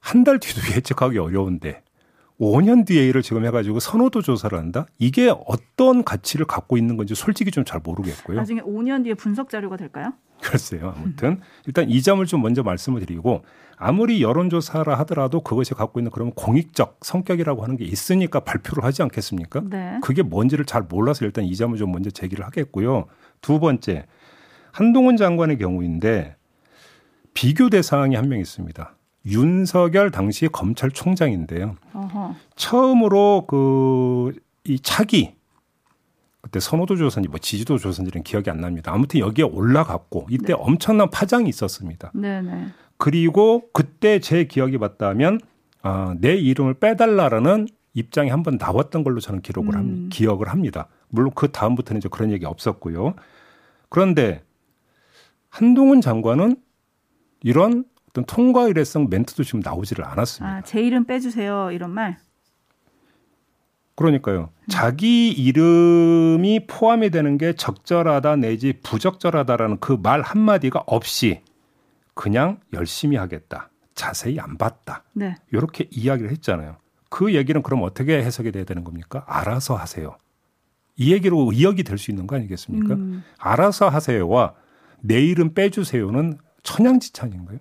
한 0.05 0.23
달 0.25 0.39
뒤도 0.39 0.61
예측하기 0.77 1.19
어려운데 1.19 1.83
5년 2.41 2.85
뒤에 2.85 3.07
일을 3.09 3.23
지금 3.23 3.45
해가지고 3.47 3.81
선호도 3.81 4.21
조사를 4.23 4.57
한다? 4.59 4.87
이게 4.99 5.33
어떤 5.47 6.03
가치를 6.05 6.47
갖고 6.47 6.77
있는 6.77 6.97
건지 6.97 7.15
솔직히 7.15 7.51
좀 7.51 7.65
잘 7.65 7.81
모르겠고요. 7.83 8.37
나중에 8.37 8.61
5년 8.61 9.05
뒤에 9.05 9.15
분석 9.15 9.49
자료가 9.49 9.77
될까요? 9.77 10.13
글쎄요. 10.43 10.93
아무튼 10.97 11.41
일단 11.67 11.89
이 11.89 12.03
점을 12.03 12.25
좀 12.27 12.43
먼저 12.43 12.63
말씀을 12.63 13.01
드리고 13.01 13.45
아무리 13.77 14.21
여론조사라 14.21 14.99
하더라도 15.01 15.41
그것이 15.41 15.75
갖고 15.75 16.01
있는 16.01 16.11
그런 16.11 16.33
공익적 16.33 16.99
성격이라고 17.03 17.63
하는 17.63 17.77
게 17.77 17.85
있으니까 17.85 18.41
발표를 18.41 18.85
하지 18.85 19.03
않겠습니까? 19.03 19.63
네. 19.71 19.99
그게 20.03 20.23
뭔지를 20.23 20.65
잘 20.67 20.83
몰라서 20.83 21.25
일단 21.25 21.45
이 21.45 21.55
점을 21.57 21.77
좀 21.79 21.93
먼저 21.93 22.11
제기를 22.11 22.45
하겠고요. 22.45 23.07
두 23.41 23.59
번째 23.61 24.07
한동훈 24.73 25.17
장관의 25.17 25.57
경우인데 25.59 26.37
비교 27.33 27.71
대상이 27.71 28.17
한 28.17 28.29
명 28.29 28.39
있습니다. 28.41 28.95
윤석열 29.27 30.11
당시 30.11 30.49
검찰총장인데요. 30.49 31.77
어허. 31.93 32.35
처음으로 32.57 33.45
그 33.47 34.33
이 34.67 34.79
차기 34.81 35.35
그때 36.41 36.59
선호도 36.59 36.97
조사인지 36.97 37.29
뭐 37.29 37.39
지지도 37.39 37.77
조사인지는 37.77 38.23
기억이 38.25 38.49
안 38.51 38.61
납니다. 38.63 38.93
아무튼 38.95 39.21
여기에 39.21 39.45
올라갔고 39.45 40.27
이때 40.31 40.49
네. 40.49 40.53
엄청난 40.55 41.11
파장이 41.11 41.49
있었습니다. 41.51 42.11
네네. 42.15 42.69
그리고 42.97 43.69
그때 43.75 44.21
제 44.21 44.45
기억이 44.45 44.79
맞다면 44.79 45.41
아, 45.83 46.15
내 46.19 46.35
이름을 46.35 46.75
빼달라라는 46.75 47.69
입장이 47.93 48.31
한 48.31 48.43
번 48.43 48.57
나왔던 48.59 49.05
걸로 49.05 49.21
저는 49.21 49.43
기록을 49.43 49.75
합니다. 49.75 49.99
음. 50.03 50.09
기억을 50.11 50.49
합니다. 50.49 50.89
물론 51.09 51.31
그 51.35 51.53
다음부터는 51.53 51.99
이제 51.99 52.09
그런 52.11 52.31
얘기 52.31 52.47
없었고요. 52.47 53.15
그런데 53.91 54.43
한동훈 55.51 56.01
장관은 56.01 56.57
이런 57.43 57.85
어떤 58.15 58.25
통과 58.27 58.63
의례성 58.63 59.09
멘트도 59.11 59.43
지금 59.43 59.59
나오지를 59.59 60.05
않았습니다. 60.05 60.57
아, 60.59 60.63
제 60.63 60.81
이름 60.81 61.05
빼주세요. 61.05 61.73
이런 61.73 61.91
말. 61.91 62.17
그러니까요. 63.97 64.51
자기 64.69 65.31
이름이 65.31 66.67
포함이 66.69 67.11
되는 67.11 67.37
게 67.39 67.55
적절하다 67.55 68.37
내지 68.37 68.73
부적절하다라는 68.85 69.81
그 69.81 69.97
말 70.01 70.21
한마디가 70.23 70.85
없이 70.87 71.43
그냥 72.15 72.61
열심히 72.73 73.17
하겠다. 73.17 73.71
자세히 73.97 74.39
안 74.39 74.59
봤다. 74.59 75.03
네. 75.13 75.35
이렇게 75.53 75.89
이야기를 75.91 76.31
했잖아요. 76.31 76.77
그 77.09 77.35
얘기는 77.35 77.61
그럼 77.63 77.83
어떻게 77.83 78.17
해석이 78.23 78.53
돼야 78.53 78.65
되는 78.65 78.85
겁니까? 78.85 79.25
알아서 79.27 79.75
하세요. 79.77 80.17
이 80.97 81.13
얘기로 81.13 81.51
의역이 81.53 81.83
될 81.83 81.99
수 81.99 82.13
있는 82.13 82.29
거 82.29 82.37
아니겠습니까? 82.37 82.95
음. 82.95 83.25
알아서 83.39 83.89
하세요와 83.89 84.55
내 85.01 85.21
이름 85.21 85.53
빼주세요는 85.55 86.39
천양지찬인가요? 86.63 87.59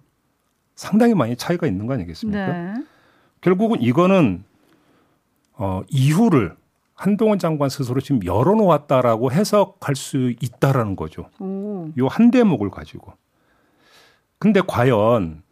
상당히 0.75 1.13
많이 1.13 1.35
차이가 1.35 1.67
있는 1.67 1.87
거 1.87 1.93
아니겠습니까? 1.93 2.47
네. 2.47 2.73
결국은 3.41 3.81
이거는 3.81 4.43
어, 5.53 5.81
이유를 5.89 6.55
한동훈 6.95 7.39
장관 7.39 7.69
스스로 7.69 7.99
지금 8.01 8.23
열어놓았다라고 8.23 9.31
해석할 9.31 9.95
수 9.95 10.33
있다라는 10.41 10.95
거죠. 10.95 11.29
오. 11.39 11.89
요한 11.99 12.31
대목을 12.31 12.69
가지고. 12.69 13.13
근데 14.39 14.61
과연 14.65 15.43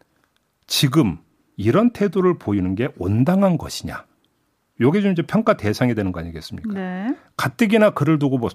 지금 0.67 1.17
이런 1.57 1.91
태도를 1.91 2.37
보이는 2.37 2.75
게 2.75 2.89
온당한 2.97 3.57
것이냐? 3.57 4.05
요게 4.79 5.01
좀 5.01 5.11
이제 5.11 5.21
평가 5.21 5.57
대상이 5.57 5.93
되는 5.93 6.11
거 6.11 6.19
아니겠습니까? 6.19 6.73
네. 6.73 7.15
가뜩이나 7.37 7.91
글을 7.91 8.17
두고 8.19 8.37
뭐 8.37 8.49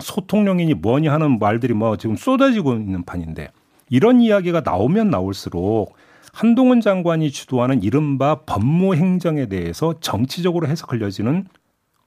소통령이니 0.00 0.74
뭐니 0.74 1.08
하는 1.08 1.38
말들이 1.38 1.74
뭐 1.74 1.96
지금 1.96 2.16
쏟아지고 2.16 2.74
있는 2.74 3.04
판인데 3.04 3.50
이런 3.88 4.20
이야기가 4.20 4.62
나오면 4.62 5.10
나올수록 5.10 5.94
한동훈 6.32 6.80
장관이 6.80 7.30
주도하는 7.30 7.82
이른바 7.82 8.40
법무 8.42 8.94
행정에 8.94 9.46
대해서 9.46 9.98
정치적으로 10.00 10.66
해석하려지는 10.68 11.46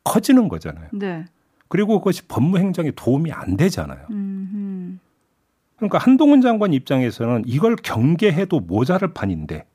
커지는 0.03 0.49
거잖아요. 0.49 0.89
네. 0.93 1.25
그리고 1.67 1.99
그것이 1.99 2.27
법무 2.27 2.57
행정에 2.57 2.91
도움이 2.91 3.31
안 3.31 3.57
되잖아요. 3.57 4.05
음. 4.11 4.99
그러니까 5.77 5.97
한동훈 5.97 6.41
장관 6.41 6.73
입장에서는 6.73 7.43
이걸 7.47 7.75
경계해도 7.75 8.59
모자랄 8.59 9.13
판인데 9.13 9.65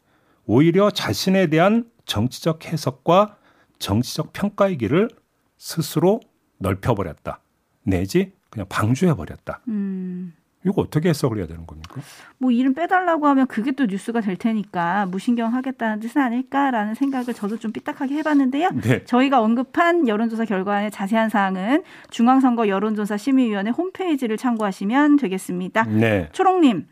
오히려 0.44 0.90
자신에 0.90 1.46
대한 1.46 1.90
정치적 2.04 2.66
해석과 2.66 3.36
정치적 3.78 4.32
평가의 4.32 4.78
길을 4.78 5.08
스스로 5.56 6.20
넓혀버렸다. 6.58 7.40
내지 7.84 8.32
그냥 8.50 8.66
방주해버렸다. 8.68 9.62
음. 9.68 10.34
이거 10.64 10.82
어떻게 10.82 11.10
해석을 11.10 11.38
해야 11.38 11.46
되는 11.46 11.66
겁니까? 11.66 12.00
뭐 12.38 12.50
이름 12.50 12.74
빼달라고 12.74 13.26
하면 13.28 13.46
그게 13.46 13.72
또 13.72 13.86
뉴스가 13.86 14.20
될 14.20 14.36
테니까 14.36 15.06
무신경 15.06 15.52
하겠다는 15.54 16.00
뜻은 16.00 16.20
아닐까라는 16.20 16.94
생각을 16.94 17.34
저도 17.34 17.58
좀 17.58 17.72
삐딱하게 17.72 18.16
해봤는데요. 18.16 18.70
네. 18.82 19.04
저희가 19.04 19.40
언급한 19.40 20.08
여론조사 20.08 20.46
결과의 20.46 20.90
자세한 20.90 21.28
사항은 21.28 21.82
중앙선거 22.10 22.68
여론조사 22.68 23.16
심의위원회 23.16 23.70
홈페이지를 23.70 24.36
참고하시면 24.36 25.16
되겠습니다. 25.16 25.84
네. 25.84 26.28
초롱님, 26.32 26.86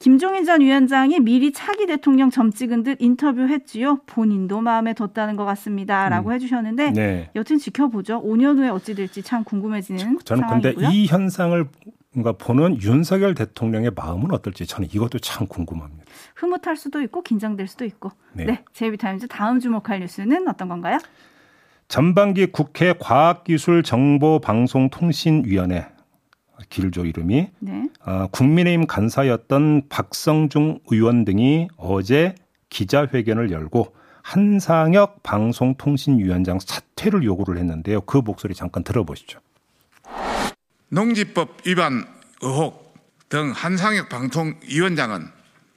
김종인 0.00 0.44
전 0.44 0.60
위원장이 0.60 1.20
미리 1.20 1.52
차기 1.52 1.86
대통령 1.86 2.30
점 2.30 2.50
찍은 2.50 2.82
듯 2.82 2.98
인터뷰했지요. 3.00 4.00
본인도 4.06 4.60
마음에 4.60 4.92
뒀다는 4.92 5.36
것 5.36 5.44
같습니다 5.44 6.08
라고 6.08 6.32
해주셨는데 6.32 6.90
네. 6.90 7.30
여튼 7.36 7.58
지켜보죠. 7.58 8.22
5년 8.22 8.58
후에 8.58 8.68
어찌 8.68 8.94
될지 8.94 9.22
참 9.22 9.44
궁금해지는 9.44 10.18
저는 10.24 10.46
근데 10.48 10.72
상황이고요. 10.72 10.88
이 10.90 11.06
현상을 11.06 11.68
뭔가 12.14 12.32
보는 12.32 12.80
윤석열 12.80 13.34
대통령의 13.34 13.90
마음은 13.94 14.32
어떨지 14.32 14.66
저는 14.66 14.88
이것도 14.92 15.18
참 15.18 15.46
궁금합니다. 15.46 16.04
흐뭇할 16.36 16.76
수도 16.76 17.02
있고 17.02 17.22
긴장될 17.22 17.68
수도 17.68 17.84
있고. 17.84 18.12
네. 18.32 18.44
네, 18.44 18.64
제이비타임즈 18.72 19.28
다음 19.28 19.60
주목할 19.60 20.00
뉴스는 20.00 20.48
어떤 20.48 20.68
건가요? 20.68 20.98
전반기 21.88 22.46
국회 22.46 22.94
과학기술정보방송통신위원회 22.98 25.86
길죠 26.70 27.04
이름이 27.04 27.50
네. 27.58 27.88
아, 28.04 28.28
국민의힘 28.30 28.86
간사였던 28.86 29.88
박성중 29.88 30.78
의원 30.90 31.24
등이 31.24 31.68
어제 31.76 32.34
기자회견을 32.70 33.50
열고 33.50 33.94
한상혁 34.22 35.22
방송통신위원장 35.22 36.58
사퇴를 36.58 37.24
요구를 37.24 37.58
했는데요. 37.58 38.00
그 38.02 38.18
목소리 38.18 38.54
잠깐 38.54 38.82
들어보시죠. 38.82 39.40
농지법 40.88 41.66
위반 41.66 42.06
의혹 42.40 42.94
등 43.28 43.52
한상혁 43.52 44.08
방통위원장은 44.08 45.28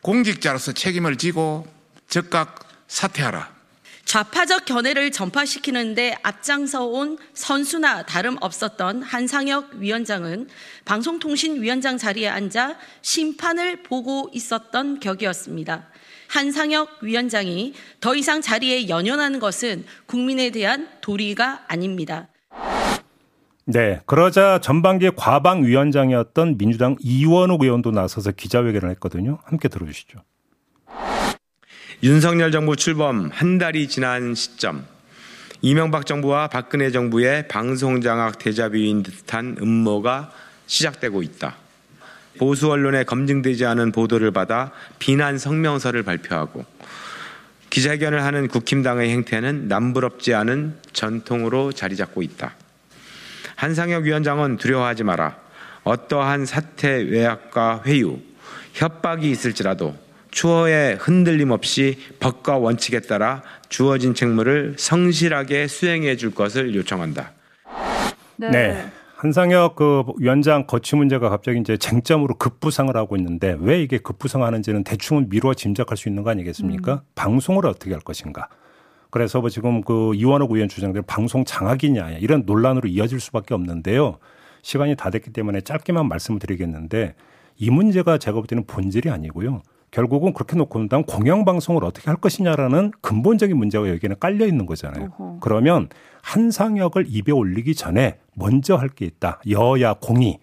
공직자로서 0.02 0.74
책임을 0.74 1.18
지고 1.18 1.66
즉각 2.08 2.68
사퇴하라. 2.88 3.58
좌파적 4.06 4.64
견해를 4.64 5.12
전파시키는데 5.12 6.16
앞장서 6.24 6.86
온 6.86 7.18
선수나 7.34 8.06
다름없었던 8.06 9.04
한상혁 9.04 9.76
위원장은 9.76 10.48
방송통신위원장 10.86 11.98
자리에 11.98 12.30
앉아 12.30 12.78
심판을 13.02 13.84
보고 13.84 14.30
있었던 14.34 15.02
격이었습니다. 15.02 15.90
한상혁 16.30 17.00
위원장이 17.04 17.74
더 18.00 18.16
이상 18.16 18.42
자리에 18.42 18.88
연연하는 18.88 19.40
것은 19.40 19.86
국민에 20.06 20.52
대한 20.52 20.88
도리가 21.02 21.66
아닙니다. 21.68 22.30
네. 23.70 24.00
그러자 24.06 24.60
전반기 24.62 25.12
과방위원장이었던 25.14 26.58
민주당 26.58 26.96
이원욱 27.02 27.64
의원도 27.64 27.92
나서서 27.92 28.32
기자회견을 28.32 28.90
했거든요. 28.92 29.40
함께 29.44 29.68
들어주시죠. 29.68 30.20
윤석열 32.02 32.54
정부 32.54 32.78
출범 32.78 33.30
한 33.34 33.58
달이 33.58 33.90
지난 33.90 34.36
시점 34.36 34.86
이명박 35.62 36.06
정부와 36.06 36.48
박근혜 36.48 36.92
정부의 36.92 37.50
방송 37.50 38.00
장악 38.00 38.40
대자뷰인 38.40 39.04
듯한 39.04 39.58
음모가 39.62 40.32
시작되고 40.68 41.22
있다. 41.22 41.58
보수 42.38 42.72
언론에 42.72 43.04
검증되지 43.04 43.66
않은 43.66 43.92
보도를 43.92 44.32
받아 44.32 44.72
비난 44.98 45.38
성명서를 45.38 46.04
발표하고 46.04 46.64
기자회견을 47.70 48.24
하는 48.24 48.48
국힘당의 48.48 49.10
행태는 49.10 49.68
남부럽지 49.68 50.34
않은 50.36 50.78
전통으로 50.94 51.74
자리 51.74 51.98
잡고 51.98 52.22
있다. 52.22 52.56
한상혁 53.58 54.04
위원장은 54.04 54.58
두려워하지 54.58 55.04
마라. 55.04 55.36
어떠한 55.84 56.46
사태 56.46 56.90
외약과 56.90 57.82
회유, 57.86 58.20
협박이 58.74 59.30
있을지라도 59.32 59.96
추호에 60.30 60.94
흔들림 61.00 61.50
없이 61.50 61.98
법과 62.20 62.58
원칙에 62.58 63.00
따라 63.00 63.42
주어진 63.68 64.14
책무를 64.14 64.76
성실하게 64.78 65.68
수행해 65.68 66.16
줄 66.18 66.36
것을 66.36 66.76
요청한다. 66.76 67.32
네. 68.36 68.50
네. 68.52 68.92
한상혁 69.16 69.76
그 69.76 70.04
위원장 70.20 70.68
거취 70.68 70.96
문제가 70.96 71.30
갑자기 71.30 71.60
이제 71.60 71.78
쟁점으로 71.78 72.36
급부상을 72.36 72.96
하고 72.96 73.16
있는데 73.16 73.58
왜 73.60 73.82
이게 73.82 73.98
급부상하는지는 73.98 74.84
대충은 74.84 75.30
미루어 75.30 75.56
짐작할 75.56 75.98
수 75.98 76.08
있는 76.10 76.22
거 76.22 76.30
아니겠습니까? 76.30 76.94
음. 76.94 77.00
방송을 77.16 77.66
어떻게 77.66 77.94
할 77.94 78.02
것인가. 78.02 78.50
그래서 79.10 79.40
뭐 79.42 79.50
지금 79.50 79.82
그 79.82 80.14
이원호 80.16 80.48
의원 80.52 80.68
주장대로 80.70 81.04
방송 81.08 81.46
장악이냐 81.46 82.12
이런 82.20 82.44
논란으로 82.46 82.90
이어질 82.90 83.20
수밖에 83.20 83.54
없는데요. 83.54 84.18
시간이 84.62 84.96
다 84.96 85.10
됐기 85.10 85.32
때문에 85.32 85.62
짧게만 85.62 86.08
말씀을 86.08 86.40
드리겠는데 86.40 87.16
이 87.58 87.70
문제가 87.70 88.18
제가 88.18 88.36
볼 88.36 88.48
때는 88.48 88.66
본질이 88.66 89.10
아니고요. 89.10 89.62
결국은 89.90 90.34
그렇게 90.34 90.58
놓고 90.58 90.80
본다면 90.80 91.06
공영방송을 91.06 91.86
어떻게 91.86 92.10
할 92.10 92.18
것이냐라는 92.18 92.92
근본적인 93.02 93.56
문제가 93.56 93.88
여기에는 93.90 94.18
깔려 94.20 94.46
있는 94.46 94.66
거잖아요. 94.66 95.12
어허. 95.18 95.38
그러면 95.40 95.88
한상혁을 96.22 97.06
입에 97.08 97.32
올리기 97.32 97.74
전에 97.74 98.18
먼저 98.36 98.76
할 98.76 98.90
게 98.90 99.06
있다. 99.06 99.40
여야 99.50 99.94
공이. 99.94 100.40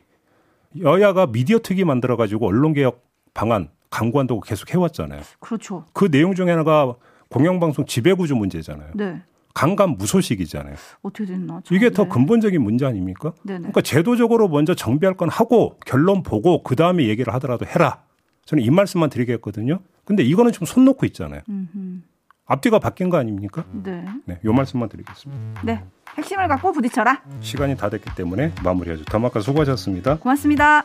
여야가 0.81 1.27
미디어 1.27 1.59
특위 1.59 1.85
만들어가지고 1.85 2.49
언론개혁 2.49 3.05
방안 3.35 3.69
강구한다고 3.91 4.41
계속 4.41 4.73
해왔잖아요. 4.73 5.21
그렇죠. 5.39 5.85
그 5.93 6.11
내용 6.11 6.35
중에 6.35 6.51
하나가 6.51 6.95
공영방송 7.31 7.87
지배구조 7.87 8.37
문제잖아요. 8.37 8.91
네. 8.95 9.23
강간 9.55 9.91
무소식이잖아요. 9.91 10.75
어떻게 11.03 11.27
됐나? 11.27 11.63
이게 11.71 11.91
더 11.91 12.05
네. 12.05 12.09
근본적인 12.09 12.61
문제 12.61 12.87
아닙니까? 12.87 13.33
네네. 13.45 13.59
그러니까 13.61 13.83
제도적으로 13.83 14.49
먼저 14.49 14.75
정비할 14.75 15.17
건 15.17 15.29
하고 15.29 15.79
결론 15.87 16.23
보고 16.25 16.63
그 16.65 16.75
다음에 16.75 17.07
얘기를 17.07 17.33
하더라도 17.35 17.65
해라. 17.65 18.03
저는 18.47 18.65
이 18.65 18.71
말씀만 18.71 19.11
드리겠거든요. 19.11 19.79
근데 20.05 20.23
이거는 20.25 20.51
좀 20.53 20.67
손 20.67 20.85
놓고 20.85 21.07
있잖아요. 21.07 21.41
음흠. 21.49 22.01
앞뒤가 22.47 22.79
바뀐 22.79 23.09
거 23.11 23.17
아닙니까? 23.17 23.65
네. 23.73 24.05
네, 24.27 24.39
요 24.45 24.53
말씀만 24.53 24.89
드리겠습니다. 24.89 25.63
네. 25.65 25.83
핵심을 26.17 26.47
갖고 26.49 26.73
부딪혀라. 26.73 27.23
시간이 27.41 27.77
다 27.77 27.89
됐기 27.89 28.15
때문에 28.17 28.53
마무리하죠. 28.63 29.05
더마카 29.05 29.41
수고하셨습니다. 29.41 30.17
고맙습니다. 30.19 30.85